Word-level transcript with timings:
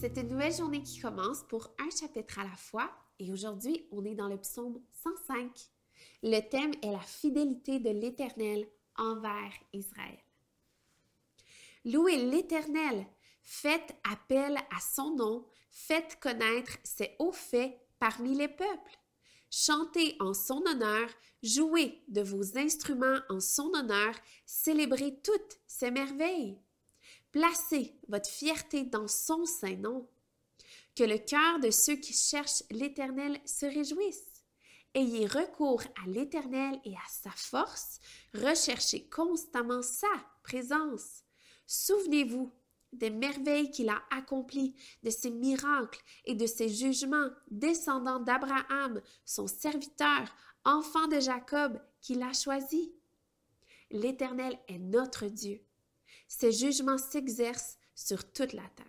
C'est 0.00 0.16
une 0.16 0.28
nouvelle 0.28 0.54
journée 0.54 0.82
qui 0.82 0.98
commence 0.98 1.42
pour 1.42 1.74
un 1.78 1.90
chapitre 1.90 2.38
à 2.38 2.44
la 2.44 2.56
fois 2.56 2.90
et 3.18 3.30
aujourd'hui 3.30 3.86
on 3.90 4.02
est 4.06 4.14
dans 4.14 4.28
le 4.28 4.38
psaume 4.38 4.80
105. 5.04 5.50
Le 6.22 6.40
thème 6.40 6.72
est 6.82 6.90
la 6.90 7.00
fidélité 7.00 7.80
de 7.80 7.90
l'Éternel 7.90 8.66
envers 8.96 9.52
Israël. 9.74 10.16
Louez 11.84 12.16
l'Éternel, 12.16 13.06
faites 13.42 13.94
appel 14.10 14.56
à 14.56 14.80
son 14.80 15.16
nom, 15.16 15.44
faites 15.70 16.18
connaître 16.18 16.78
ses 16.82 17.14
hauts 17.18 17.30
faits 17.30 17.78
parmi 17.98 18.34
les 18.34 18.48
peuples. 18.48 18.98
Chantez 19.50 20.16
en 20.18 20.32
son 20.32 20.64
honneur, 20.66 21.10
jouez 21.42 22.02
de 22.08 22.22
vos 22.22 22.56
instruments 22.56 23.20
en 23.28 23.40
son 23.40 23.70
honneur, 23.74 24.14
célébrez 24.46 25.20
toutes 25.22 25.60
ses 25.66 25.90
merveilles. 25.90 26.58
Placez 27.32 27.94
votre 28.08 28.28
fierté 28.28 28.84
dans 28.84 29.08
son 29.08 29.44
saint 29.44 29.76
nom. 29.76 30.08
Que 30.96 31.04
le 31.04 31.18
cœur 31.18 31.60
de 31.60 31.70
ceux 31.70 31.96
qui 31.96 32.12
cherchent 32.12 32.64
l'Éternel 32.70 33.40
se 33.44 33.66
réjouisse. 33.66 34.44
Ayez 34.94 35.26
recours 35.26 35.82
à 36.02 36.08
l'Éternel 36.08 36.80
et 36.84 36.94
à 36.94 37.08
sa 37.08 37.30
force. 37.30 38.00
Recherchez 38.34 39.08
constamment 39.08 39.82
sa 39.82 40.08
présence. 40.42 41.22
Souvenez-vous 41.66 42.52
des 42.92 43.10
merveilles 43.10 43.70
qu'il 43.70 43.88
a 43.88 44.02
accomplies, 44.10 44.74
de 45.04 45.10
ses 45.10 45.30
miracles 45.30 46.00
et 46.24 46.34
de 46.34 46.46
ses 46.46 46.68
jugements, 46.68 47.30
descendant 47.48 48.18
d'Abraham, 48.18 49.00
son 49.24 49.46
serviteur, 49.46 50.34
enfant 50.64 51.06
de 51.06 51.20
Jacob, 51.20 51.80
qu'il 52.00 52.22
a 52.22 52.32
choisi. 52.32 52.92
L'Éternel 53.92 54.58
est 54.66 54.78
notre 54.78 55.26
Dieu. 55.26 55.64
Ses 56.32 56.52
jugements 56.52 56.96
s'exercent 56.96 57.76
sur 57.96 58.32
toute 58.32 58.52
la 58.52 58.62
terre. 58.76 58.86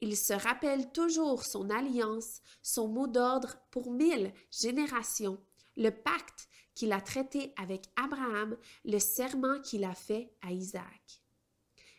Il 0.00 0.16
se 0.16 0.32
rappelle 0.32 0.90
toujours 0.92 1.44
son 1.44 1.68
alliance, 1.68 2.40
son 2.62 2.88
mot 2.88 3.06
d'ordre 3.06 3.58
pour 3.70 3.92
mille 3.92 4.32
générations, 4.50 5.38
le 5.76 5.90
pacte 5.90 6.48
qu'il 6.74 6.92
a 6.92 7.02
traité 7.02 7.52
avec 7.58 7.84
Abraham, 7.96 8.56
le 8.86 8.98
serment 8.98 9.60
qu'il 9.60 9.84
a 9.84 9.92
fait 9.92 10.32
à 10.40 10.50
Isaac. 10.50 11.20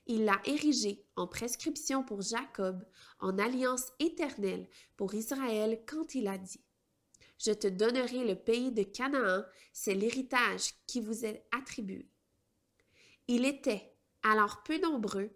Il 0.08 0.26
l'a 0.26 0.42
érigé 0.46 1.06
en 1.16 1.28
prescription 1.28 2.04
pour 2.04 2.24
Jacob, 2.24 2.84
en 3.20 3.38
alliance 3.38 3.92
éternelle 4.00 4.68
pour 4.98 5.14
Israël 5.14 5.84
quand 5.86 6.16
il 6.16 6.28
a 6.28 6.40
dit 6.40 6.66
Je 7.38 7.52
te 7.52 7.68
donnerai 7.68 8.26
le 8.26 8.36
pays 8.36 8.72
de 8.72 8.82
Canaan, 8.82 9.44
c'est 9.74 9.94
l'héritage 9.94 10.74
qui 10.88 11.02
vous 11.02 11.24
est 11.24 11.46
attribué. 11.52 12.10
Il 13.28 13.46
était 13.46 13.94
alors 14.24 14.64
peu 14.64 14.80
nombreux, 14.80 15.32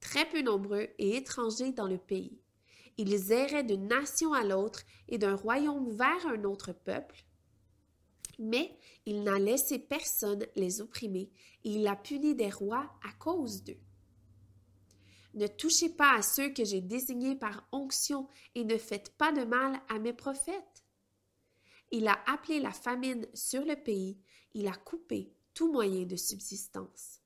très 0.00 0.28
peu 0.28 0.42
nombreux 0.42 0.88
et 0.98 1.16
étrangers 1.16 1.72
dans 1.72 1.86
le 1.86 1.98
pays. 1.98 2.40
Ils 2.96 3.32
erraient 3.32 3.64
d'une 3.64 3.86
nation 3.88 4.32
à 4.32 4.42
l'autre 4.42 4.82
et 5.08 5.18
d'un 5.18 5.36
royaume 5.36 5.90
vers 5.90 6.26
un 6.26 6.44
autre 6.44 6.72
peuple. 6.72 7.24
Mais 8.38 8.76
il 9.06 9.22
n'a 9.22 9.38
laissé 9.38 9.78
personne 9.78 10.46
les 10.56 10.80
opprimer 10.80 11.30
et 11.64 11.70
il 11.70 11.86
a 11.86 11.96
puni 11.96 12.34
des 12.34 12.50
rois 12.50 12.90
à 13.04 13.12
cause 13.18 13.62
d'eux. 13.64 13.80
Ne 15.34 15.46
touchez 15.46 15.90
pas 15.90 16.16
à 16.16 16.22
ceux 16.22 16.50
que 16.50 16.64
j'ai 16.64 16.80
désignés 16.80 17.36
par 17.36 17.68
onction 17.70 18.28
et 18.54 18.64
ne 18.64 18.78
faites 18.78 19.10
pas 19.16 19.32
de 19.32 19.44
mal 19.44 19.80
à 19.88 19.98
mes 19.98 20.12
prophètes. 20.12 20.84
Il 21.90 22.08
a 22.08 22.18
appelé 22.26 22.60
la 22.60 22.72
famine 22.72 23.26
sur 23.34 23.64
le 23.64 23.76
pays, 23.76 24.18
il 24.54 24.66
a 24.68 24.74
coupé 24.74 25.32
tout 25.54 25.72
moyen 25.72 26.04
de 26.04 26.16
subsistance 26.16 27.20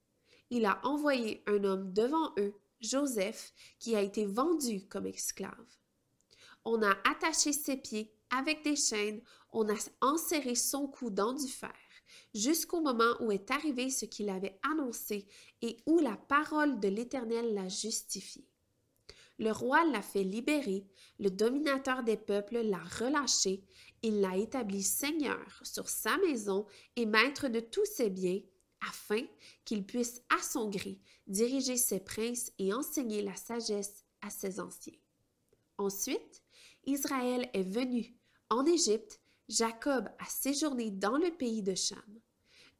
il 0.52 0.66
a 0.66 0.78
envoyé 0.84 1.42
un 1.46 1.64
homme 1.64 1.94
devant 1.94 2.34
eux, 2.38 2.54
Joseph, 2.82 3.54
qui 3.78 3.96
a 3.96 4.02
été 4.02 4.26
vendu 4.26 4.86
comme 4.86 5.06
esclave. 5.06 5.78
On 6.66 6.82
a 6.82 6.94
attaché 7.10 7.54
ses 7.54 7.78
pieds 7.78 8.12
avec 8.28 8.62
des 8.62 8.76
chaînes, 8.76 9.22
on 9.50 9.66
a 9.70 9.78
enserré 10.02 10.54
son 10.54 10.88
cou 10.88 11.08
dans 11.08 11.32
du 11.32 11.48
fer, 11.48 11.72
jusqu'au 12.34 12.82
moment 12.82 13.14
où 13.20 13.32
est 13.32 13.50
arrivé 13.50 13.88
ce 13.88 14.04
qu'il 14.04 14.28
avait 14.28 14.60
annoncé 14.62 15.26
et 15.62 15.78
où 15.86 16.00
la 16.00 16.18
parole 16.18 16.80
de 16.80 16.88
l'Éternel 16.88 17.54
l'a 17.54 17.68
justifié. 17.68 18.44
Le 19.38 19.52
roi 19.52 19.86
l'a 19.86 20.02
fait 20.02 20.22
libérer, 20.22 20.86
le 21.18 21.30
dominateur 21.30 22.02
des 22.02 22.18
peuples 22.18 22.60
l'a 22.60 22.82
relâché, 23.00 23.64
il 24.02 24.20
l'a 24.20 24.36
établi 24.36 24.82
seigneur 24.82 25.62
sur 25.62 25.88
sa 25.88 26.18
maison 26.18 26.66
et 26.96 27.06
maître 27.06 27.48
de 27.48 27.60
tous 27.60 27.86
ses 27.86 28.10
biens, 28.10 28.40
afin 28.88 29.22
qu'il 29.64 29.84
puisse 29.84 30.22
à 30.28 30.42
son 30.42 30.68
gré 30.68 30.98
diriger 31.26 31.76
ses 31.76 32.00
princes 32.00 32.52
et 32.58 32.72
enseigner 32.72 33.22
la 33.22 33.34
sagesse 33.34 34.04
à 34.20 34.30
ses 34.30 34.60
anciens. 34.60 34.92
Ensuite, 35.78 36.42
Israël 36.84 37.48
est 37.54 37.62
venu 37.62 38.16
en 38.50 38.66
Égypte, 38.66 39.18
Jacob 39.48 40.08
a 40.18 40.24
séjourné 40.26 40.90
dans 40.90 41.16
le 41.16 41.30
pays 41.30 41.62
de 41.62 41.74
Cham. 41.74 42.20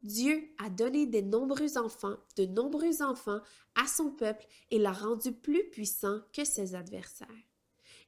Dieu 0.03 0.53
a 0.59 0.69
donné 0.69 1.07
de 1.07 1.21
nombreux 1.21 1.79
enfants, 1.79 2.17
de 2.37 2.45
nombreux 2.45 3.03
enfants 3.03 3.41
à 3.75 3.87
son 3.87 4.11
peuple 4.11 4.47
et 4.71 4.79
l'a 4.79 4.93
rendu 4.93 5.33
plus 5.33 5.65
puissant 5.71 6.21
que 6.33 6.45
ses 6.45 6.75
adversaires. 6.75 7.29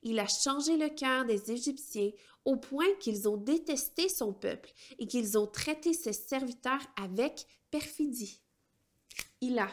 Il 0.05 0.19
a 0.19 0.27
changé 0.29 0.77
le 0.77 0.91
cœur 0.91 1.25
des 1.25 1.51
Égyptiens 1.51 2.11
au 2.45 2.57
point 2.57 2.93
qu'ils 3.01 3.27
ont 3.29 3.39
détesté 3.39 4.09
son 4.09 4.35
peuple 4.35 4.71
et 4.99 5.07
qu'ils 5.07 5.39
ont 5.39 5.47
traité 5.47 5.95
ses 5.95 6.13
serviteurs 6.13 6.83
avec 6.97 7.47
perfidie. 7.71 8.43
Il 9.41 9.59
a 9.59 9.69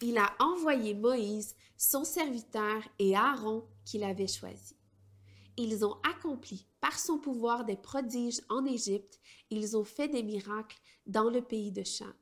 Il 0.00 0.18
a 0.18 0.34
envoyé 0.40 0.94
Moïse, 0.94 1.54
son 1.76 2.02
serviteur, 2.02 2.82
et 2.98 3.14
Aaron 3.14 3.64
qu'il 3.84 4.02
avait 4.02 4.26
choisi. 4.26 4.74
Ils 5.56 5.84
ont 5.84 5.96
accompli 6.02 6.66
par 6.80 6.98
son 6.98 7.18
pouvoir 7.18 7.64
des 7.64 7.76
prodiges 7.76 8.40
en 8.48 8.64
Égypte, 8.64 9.20
ils 9.50 9.76
ont 9.76 9.84
fait 9.84 10.08
des 10.08 10.24
miracles 10.24 10.80
dans 11.06 11.30
le 11.30 11.40
pays 11.40 11.70
de 11.70 11.84
Cham. 11.84 12.12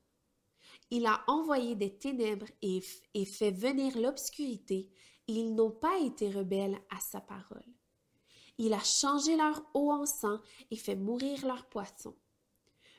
Il 0.91 1.07
a 1.07 1.23
envoyé 1.29 1.77
des 1.77 1.97
ténèbres 1.97 2.49
et, 2.63 2.81
fait 3.25 3.53
venir 3.53 3.97
l'obscurité, 3.99 4.91
et 5.29 5.33
ils 5.33 5.55
n'ont 5.55 5.71
pas 5.71 5.99
été 6.01 6.31
rebelles 6.31 6.81
à 6.91 6.99
sa 7.01 7.21
parole. 7.21 7.65
Il 8.59 8.73
a 8.73 8.83
changé 8.83 9.37
leur 9.37 9.63
eau 9.75 9.93
en 9.93 10.05
sang 10.05 10.41
et 10.71 10.77
fait 10.77 10.97
mourir 10.97 11.47
leurs 11.47 11.67
poissons. 11.67 12.17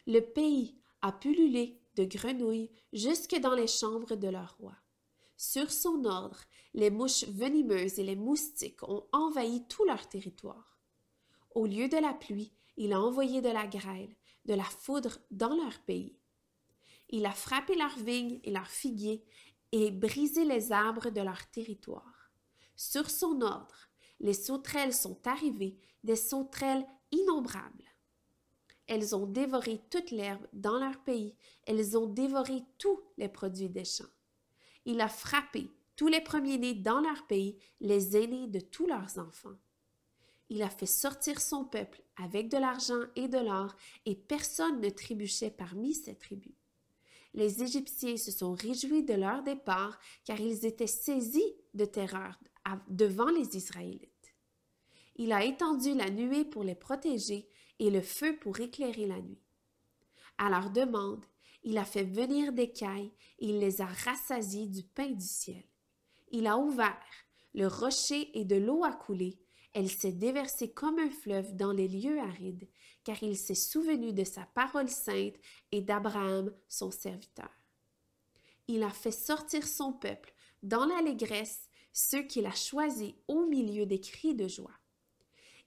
Le 0.07 0.21
pays 0.21 0.79
a 1.01 1.11
pullulé 1.11 1.81
de 1.95 2.05
grenouilles 2.05 2.71
jusque 2.93 3.35
dans 3.35 3.53
les 3.53 3.67
chambres 3.67 4.15
de 4.15 4.29
leur 4.29 4.55
roi. 4.57 4.75
Sur 5.35 5.71
son 5.71 6.05
ordre, 6.05 6.39
les 6.73 6.89
mouches 6.89 7.25
venimeuses 7.25 7.99
et 7.99 8.03
les 8.03 8.15
moustiques 8.15 8.83
ont 8.83 9.05
envahi 9.11 9.67
tout 9.67 9.83
leur 9.85 10.07
territoire. 10.07 10.79
Au 11.53 11.65
lieu 11.65 11.89
de 11.89 11.97
la 11.97 12.13
pluie, 12.13 12.53
il 12.77 12.93
a 12.93 13.01
envoyé 13.01 13.41
de 13.41 13.49
la 13.49 13.67
grêle, 13.67 14.15
de 14.45 14.53
la 14.53 14.63
foudre 14.63 15.17
dans 15.29 15.55
leur 15.55 15.79
pays. 15.81 16.20
Il 17.11 17.25
a 17.25 17.31
frappé 17.31 17.75
leurs 17.75 17.97
vignes 17.99 18.39
et 18.43 18.51
leurs 18.51 18.69
figuiers 18.69 19.23
et 19.71 19.91
brisé 19.91 20.45
les 20.45 20.71
arbres 20.71 21.09
de 21.09 21.21
leur 21.21 21.49
territoire. 21.51 22.31
Sur 22.75 23.09
son 23.09 23.41
ordre, 23.41 23.89
les 24.19 24.33
sauterelles 24.33 24.93
sont 24.93 25.19
arrivées, 25.27 25.77
des 26.03 26.15
sauterelles 26.15 26.85
innombrables. 27.11 27.83
Elles 28.87 29.15
ont 29.15 29.25
dévoré 29.25 29.81
toute 29.89 30.11
l'herbe 30.11 30.45
dans 30.53 30.79
leur 30.79 31.03
pays, 31.03 31.35
elles 31.65 31.97
ont 31.97 32.07
dévoré 32.07 32.63
tous 32.77 32.99
les 33.17 33.29
produits 33.29 33.69
des 33.69 33.85
champs. 33.85 34.03
Il 34.85 34.99
a 35.01 35.07
frappé 35.07 35.69
tous 35.95 36.07
les 36.07 36.21
premiers-nés 36.21 36.73
dans 36.73 36.99
leur 36.99 37.27
pays, 37.27 37.57
les 37.79 38.17
aînés 38.17 38.47
de 38.47 38.59
tous 38.59 38.87
leurs 38.87 39.19
enfants. 39.19 39.57
Il 40.49 40.63
a 40.63 40.69
fait 40.69 40.85
sortir 40.85 41.39
son 41.39 41.65
peuple 41.65 42.01
avec 42.17 42.49
de 42.49 42.57
l'argent 42.57 43.01
et 43.15 43.27
de 43.27 43.37
l'or, 43.37 43.75
et 44.05 44.15
personne 44.15 44.81
ne 44.81 44.89
trébuchait 44.89 45.51
parmi 45.51 45.93
ces 45.93 46.15
tribus. 46.15 46.60
Les 47.33 47.63
Égyptiens 47.63 48.17
se 48.17 48.31
sont 48.31 48.53
réjouis 48.53 49.03
de 49.03 49.13
leur 49.13 49.43
départ, 49.43 49.99
car 50.25 50.39
ils 50.39 50.65
étaient 50.65 50.87
saisis 50.87 51.55
de 51.73 51.85
terreur 51.85 52.39
devant 52.89 53.29
les 53.29 53.55
Israélites. 53.55 54.35
Il 55.15 55.31
a 55.31 55.45
étendu 55.45 55.93
la 55.93 56.09
nuée 56.09 56.45
pour 56.45 56.63
les 56.63 56.75
protéger 56.75 57.47
et 57.79 57.89
le 57.89 58.01
feu 58.01 58.37
pour 58.39 58.59
éclairer 58.59 59.05
la 59.05 59.21
nuit. 59.21 59.41
À 60.37 60.49
leur 60.49 60.69
demande, 60.71 61.25
il 61.63 61.77
a 61.77 61.85
fait 61.85 62.03
venir 62.03 62.53
des 62.53 62.71
cailles 62.71 63.11
et 63.39 63.49
il 63.49 63.59
les 63.59 63.81
a 63.81 63.85
rassasiés 63.85 64.67
du 64.67 64.83
pain 64.83 65.09
du 65.09 65.25
ciel. 65.25 65.63
Il 66.31 66.47
a 66.47 66.57
ouvert 66.57 66.97
le 67.53 67.67
rocher 67.67 68.29
et 68.37 68.45
de 68.45 68.55
l'eau 68.55 68.83
a 68.83 68.91
coulé. 68.91 69.37
Elle 69.73 69.89
s'est 69.89 70.11
déversée 70.11 70.71
comme 70.71 70.99
un 70.99 71.09
fleuve 71.09 71.55
dans 71.55 71.71
les 71.71 71.87
lieux 71.87 72.19
arides, 72.19 72.67
car 73.03 73.21
il 73.23 73.37
s'est 73.37 73.55
souvenu 73.55 74.13
de 74.13 74.23
sa 74.23 74.45
parole 74.53 74.89
sainte 74.89 75.35
et 75.71 75.81
d'Abraham, 75.81 76.53
son 76.67 76.91
serviteur. 76.91 77.49
Il 78.67 78.83
a 78.83 78.89
fait 78.89 79.11
sortir 79.11 79.65
son 79.67 79.93
peuple 79.93 80.33
dans 80.63 80.85
l'allégresse, 80.85 81.69
ceux 81.93 82.23
qu'il 82.23 82.45
a 82.45 82.53
choisis 82.53 83.13
au 83.27 83.45
milieu 83.45 83.85
des 83.85 83.99
cris 83.99 84.35
de 84.35 84.47
joie. 84.47 84.77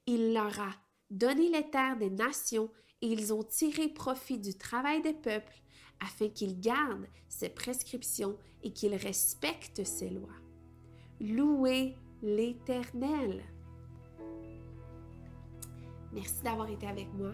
Il 0.06 0.32
leur 0.32 0.60
a 0.60 0.70
donné 1.10 1.50
les 1.50 1.68
terres 1.70 1.96
des 1.96 2.10
nations 2.10 2.70
et 3.02 3.08
ils 3.08 3.32
ont 3.32 3.42
tiré 3.42 3.88
profit 3.88 4.38
du 4.38 4.56
travail 4.56 5.02
des 5.02 5.12
peuples 5.12 5.60
afin 6.00 6.28
qu'ils 6.28 6.60
gardent 6.60 7.08
ses 7.28 7.48
prescriptions 7.48 8.38
et 8.62 8.72
qu'ils 8.72 8.94
respectent 8.94 9.84
ses 9.84 10.10
lois. 10.10 10.34
Louez 11.20 11.96
l'Éternel. 12.22 13.44
Merci 16.14 16.42
d'avoir 16.44 16.68
été 16.68 16.86
avec 16.86 17.12
moi. 17.14 17.32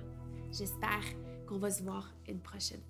J'espère 0.51 1.05
qu'on 1.47 1.59
va 1.59 1.71
se 1.71 1.83
voir 1.83 2.11
une 2.27 2.41
prochaine 2.41 2.81